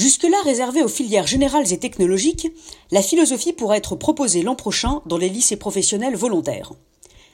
Jusque-là 0.00 0.38
réservée 0.44 0.82
aux 0.82 0.88
filières 0.88 1.26
générales 1.26 1.70
et 1.74 1.78
technologiques, 1.78 2.50
la 2.90 3.02
philosophie 3.02 3.52
pourra 3.52 3.76
être 3.76 3.96
proposée 3.96 4.40
l'an 4.40 4.54
prochain 4.56 5.02
dans 5.04 5.18
les 5.18 5.28
lycées 5.28 5.58
professionnels 5.58 6.16
volontaires. 6.16 6.72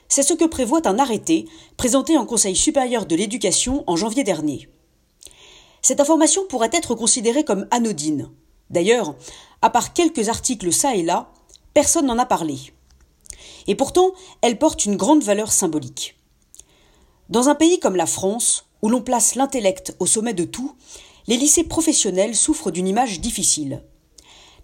C'est 0.09 0.25
ce 0.25 0.35
que 0.35 0.47
prévoit 0.47 0.89
un 0.89 0.99
arrêté 0.99 1.47
présenté 1.77 2.19
en 2.19 2.27
Conseil 2.27 2.57
supérieur 2.57 3.07
de 3.07 3.15
l'éducation 3.15 3.85
en 3.87 3.95
janvier 3.95 4.25
dernier. 4.25 4.69
Cette 5.81 6.01
information 6.01 6.43
pourrait 6.49 6.71
être 6.73 6.97
considérée 6.97 7.45
comme 7.45 7.69
anodine. 7.71 8.33
D'ailleurs, 8.71 9.15
à 9.63 9.71
part 9.71 9.93
quelques 9.93 10.29
articles 10.29 10.73
ça 10.73 10.97
et 10.97 11.05
là, 11.05 11.31
personne 11.73 12.07
n'en 12.07 12.19
a 12.19 12.27
parlé. 12.27 12.59
Et 13.69 13.77
pourtant, 13.77 14.11
elle 14.43 14.59
porte 14.59 14.87
une 14.87 14.97
grande 14.97 15.23
valeur 15.23 15.53
symbolique. 15.53 16.17
Dans 17.29 17.49
un 17.49 17.55
pays 17.55 17.79
comme 17.79 17.95
la 17.95 18.07
France, 18.07 18.65
où 18.83 18.89
l'on 18.89 19.03
place 19.03 19.37
l'intellect 19.37 19.95
au 20.01 20.07
sommet 20.07 20.35
de 20.35 20.45
tout, 20.45 20.75
les 21.29 21.37
lycées 21.37 21.65
professionnels 21.65 22.37
souffrent 22.37 22.71
d'une 22.71 22.89
image 22.89 23.21
difficile. 23.21 23.83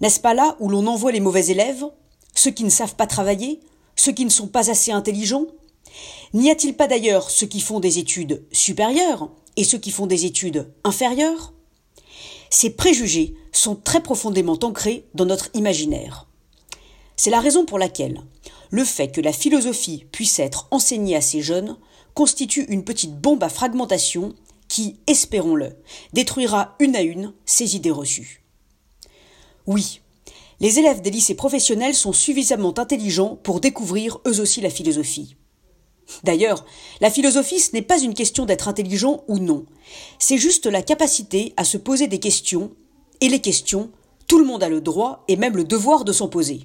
N'est-ce 0.00 0.20
pas 0.20 0.34
là 0.34 0.56
où 0.60 0.68
l'on 0.68 0.86
envoie 0.86 1.12
les 1.12 1.20
mauvais 1.20 1.46
élèves, 1.46 1.84
ceux 2.34 2.50
qui 2.50 2.64
ne 2.64 2.70
savent 2.70 2.96
pas 2.96 3.06
travailler, 3.06 3.60
ceux 3.96 4.12
qui 4.12 4.24
ne 4.24 4.30
sont 4.30 4.48
pas 4.48 4.70
assez 4.70 4.92
intelligents? 4.92 5.46
N'y 6.34 6.50
a-t-il 6.50 6.74
pas 6.74 6.88
d'ailleurs 6.88 7.30
ceux 7.30 7.46
qui 7.46 7.60
font 7.60 7.80
des 7.80 7.98
études 7.98 8.44
supérieures 8.52 9.30
et 9.56 9.64
ceux 9.64 9.78
qui 9.78 9.90
font 9.90 10.06
des 10.06 10.24
études 10.24 10.72
inférieures? 10.84 11.52
Ces 12.50 12.70
préjugés 12.70 13.34
sont 13.52 13.76
très 13.76 14.02
profondément 14.02 14.58
ancrés 14.62 15.06
dans 15.14 15.26
notre 15.26 15.48
imaginaire. 15.54 16.26
C'est 17.16 17.30
la 17.30 17.40
raison 17.40 17.64
pour 17.64 17.78
laquelle 17.78 18.22
le 18.70 18.84
fait 18.84 19.08
que 19.08 19.20
la 19.20 19.32
philosophie 19.32 20.06
puisse 20.12 20.38
être 20.38 20.66
enseignée 20.70 21.14
à 21.14 21.20
ces 21.20 21.42
jeunes 21.42 21.76
constitue 22.14 22.64
une 22.64 22.84
petite 22.84 23.18
bombe 23.18 23.42
à 23.42 23.48
fragmentation 23.48 24.34
qui, 24.72 24.96
espérons-le, 25.06 25.76
détruira 26.14 26.76
une 26.80 26.96
à 26.96 27.02
une 27.02 27.34
ces 27.44 27.76
idées 27.76 27.90
reçues. 27.90 28.42
Oui, 29.66 30.00
les 30.60 30.78
élèves 30.78 31.02
des 31.02 31.10
lycées 31.10 31.34
professionnels 31.34 31.94
sont 31.94 32.14
suffisamment 32.14 32.72
intelligents 32.78 33.36
pour 33.42 33.60
découvrir 33.60 34.20
eux 34.26 34.40
aussi 34.40 34.62
la 34.62 34.70
philosophie. 34.70 35.36
D'ailleurs, 36.24 36.64
la 37.02 37.10
philosophie, 37.10 37.60
ce 37.60 37.72
n'est 37.74 37.82
pas 37.82 38.00
une 38.00 38.14
question 38.14 38.46
d'être 38.46 38.66
intelligent 38.66 39.24
ou 39.28 39.38
non, 39.38 39.66
c'est 40.18 40.38
juste 40.38 40.64
la 40.64 40.80
capacité 40.80 41.52
à 41.58 41.64
se 41.64 41.76
poser 41.76 42.06
des 42.06 42.18
questions, 42.18 42.72
et 43.20 43.28
les 43.28 43.42
questions, 43.42 43.90
tout 44.26 44.38
le 44.38 44.46
monde 44.46 44.62
a 44.62 44.70
le 44.70 44.80
droit 44.80 45.22
et 45.28 45.36
même 45.36 45.58
le 45.58 45.64
devoir 45.64 46.06
de 46.06 46.12
s'en 46.12 46.28
poser. 46.28 46.60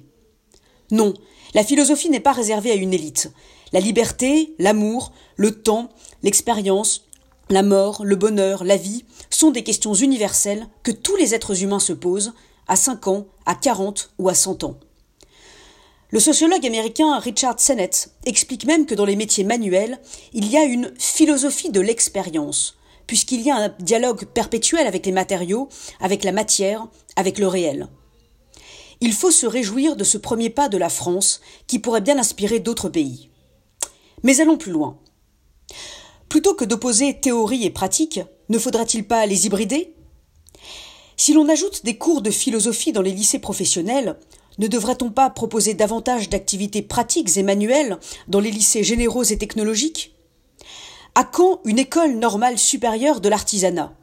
Non, 0.90 1.12
la 1.52 1.62
philosophie 1.62 2.08
n'est 2.08 2.20
pas 2.20 2.32
réservée 2.32 2.70
à 2.70 2.74
une 2.74 2.94
élite. 2.94 3.30
La 3.74 3.80
liberté, 3.80 4.54
l'amour, 4.58 5.12
le 5.36 5.60
temps, 5.60 5.90
l'expérience, 6.22 7.04
la 7.50 7.62
mort, 7.62 8.04
le 8.04 8.16
bonheur, 8.16 8.64
la 8.64 8.76
vie 8.76 9.04
sont 9.30 9.50
des 9.50 9.64
questions 9.64 9.94
universelles 9.94 10.66
que 10.82 10.90
tous 10.90 11.16
les 11.16 11.34
êtres 11.34 11.62
humains 11.62 11.80
se 11.80 11.92
posent 11.92 12.34
à 12.66 12.76
5 12.76 13.08
ans, 13.08 13.26
à 13.46 13.54
40 13.54 14.10
ou 14.18 14.28
à 14.28 14.34
100 14.34 14.64
ans. 14.64 14.78
Le 16.10 16.20
sociologue 16.20 16.66
américain 16.66 17.18
Richard 17.18 17.60
Sennett 17.60 18.10
explique 18.24 18.64
même 18.64 18.86
que 18.86 18.94
dans 18.94 19.04
les 19.04 19.16
métiers 19.16 19.44
manuels, 19.44 19.98
il 20.32 20.50
y 20.50 20.56
a 20.56 20.64
une 20.64 20.92
philosophie 20.98 21.70
de 21.70 21.80
l'expérience, 21.80 22.78
puisqu'il 23.06 23.42
y 23.42 23.50
a 23.50 23.56
un 23.56 23.68
dialogue 23.80 24.24
perpétuel 24.26 24.86
avec 24.86 25.04
les 25.04 25.12
matériaux, 25.12 25.68
avec 26.00 26.24
la 26.24 26.32
matière, 26.32 26.86
avec 27.16 27.38
le 27.38 27.46
réel. 27.46 27.88
Il 29.00 29.12
faut 29.12 29.30
se 29.30 29.46
réjouir 29.46 29.96
de 29.96 30.04
ce 30.04 30.18
premier 30.18 30.50
pas 30.50 30.68
de 30.68 30.78
la 30.78 30.88
France 30.88 31.40
qui 31.66 31.78
pourrait 31.78 32.00
bien 32.00 32.18
inspirer 32.18 32.58
d'autres 32.58 32.88
pays. 32.88 33.30
Mais 34.22 34.40
allons 34.40 34.56
plus 34.56 34.72
loin. 34.72 34.98
Plutôt 36.28 36.54
que 36.54 36.64
d'opposer 36.64 37.18
théorie 37.18 37.64
et 37.64 37.70
pratique, 37.70 38.20
ne 38.50 38.58
faudrait-il 38.58 39.06
pas 39.06 39.24
les 39.24 39.46
hybrider? 39.46 39.94
Si 41.16 41.32
l'on 41.32 41.48
ajoute 41.48 41.84
des 41.84 41.96
cours 41.96 42.20
de 42.20 42.30
philosophie 42.30 42.92
dans 42.92 43.02
les 43.02 43.12
lycées 43.12 43.38
professionnels, 43.38 44.18
ne 44.58 44.66
devrait-on 44.66 45.10
pas 45.10 45.30
proposer 45.30 45.72
davantage 45.74 46.28
d'activités 46.28 46.82
pratiques 46.82 47.36
et 47.36 47.42
manuelles 47.42 47.98
dans 48.28 48.40
les 48.40 48.50
lycées 48.50 48.84
généraux 48.84 49.24
et 49.24 49.38
technologiques? 49.38 50.14
À 51.14 51.24
quand 51.24 51.60
une 51.64 51.78
école 51.78 52.16
normale 52.16 52.58
supérieure 52.58 53.20
de 53.20 53.28
l'artisanat? 53.28 53.94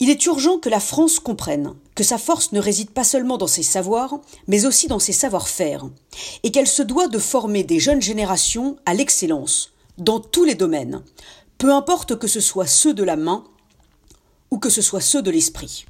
Il 0.00 0.10
est 0.10 0.26
urgent 0.26 0.58
que 0.58 0.68
la 0.68 0.80
France 0.80 1.20
comprenne 1.20 1.74
que 1.94 2.04
sa 2.04 2.18
force 2.18 2.52
ne 2.52 2.60
réside 2.60 2.90
pas 2.90 3.04
seulement 3.04 3.38
dans 3.38 3.46
ses 3.46 3.62
savoirs, 3.62 4.20
mais 4.46 4.66
aussi 4.66 4.88
dans 4.88 4.98
ses 4.98 5.12
savoir-faire, 5.12 5.86
et 6.42 6.50
qu'elle 6.50 6.66
se 6.66 6.82
doit 6.82 7.08
de 7.08 7.18
former 7.18 7.62
des 7.62 7.80
jeunes 7.80 8.02
générations 8.02 8.76
à 8.84 8.92
l'excellence, 8.92 9.72
dans 9.98 10.20
tous 10.20 10.44
les 10.44 10.54
domaines, 10.54 11.02
peu 11.58 11.72
importe 11.72 12.18
que 12.18 12.26
ce 12.26 12.40
soit 12.40 12.66
ceux 12.66 12.94
de 12.94 13.02
la 13.02 13.16
main 13.16 13.44
ou 14.50 14.58
que 14.58 14.70
ce 14.70 14.82
soit 14.82 15.00
ceux 15.00 15.22
de 15.22 15.30
l'esprit. 15.30 15.86